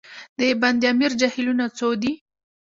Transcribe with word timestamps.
د 0.37 0.39
بند 0.61 0.81
امیر 0.91 1.11
جهیلونه 1.19 1.65
څو 1.77 1.89
دي؟ 2.01 2.13